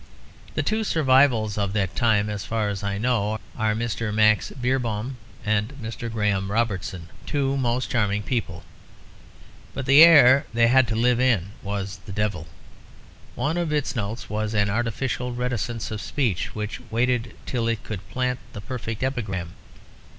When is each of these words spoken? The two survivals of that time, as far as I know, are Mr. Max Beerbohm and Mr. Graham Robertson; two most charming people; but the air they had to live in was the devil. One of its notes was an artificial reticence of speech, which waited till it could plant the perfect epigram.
The 0.55 0.63
two 0.63 0.83
survivals 0.83 1.59
of 1.59 1.73
that 1.73 1.95
time, 1.95 2.27
as 2.27 2.43
far 2.43 2.69
as 2.69 2.81
I 2.83 2.97
know, 2.97 3.37
are 3.55 3.75
Mr. 3.75 4.11
Max 4.11 4.49
Beerbohm 4.49 5.17
and 5.45 5.73
Mr. 5.79 6.11
Graham 6.11 6.51
Robertson; 6.51 7.09
two 7.27 7.55
most 7.55 7.91
charming 7.91 8.23
people; 8.23 8.63
but 9.75 9.85
the 9.85 10.03
air 10.03 10.47
they 10.55 10.69
had 10.69 10.87
to 10.87 10.95
live 10.95 11.19
in 11.19 11.51
was 11.61 11.99
the 12.07 12.11
devil. 12.11 12.47
One 13.35 13.57
of 13.57 13.71
its 13.71 13.95
notes 13.95 14.27
was 14.27 14.55
an 14.55 14.71
artificial 14.71 15.35
reticence 15.35 15.91
of 15.91 16.01
speech, 16.01 16.55
which 16.55 16.79
waited 16.89 17.35
till 17.45 17.67
it 17.67 17.83
could 17.83 18.09
plant 18.09 18.39
the 18.53 18.61
perfect 18.61 19.03
epigram. 19.03 19.53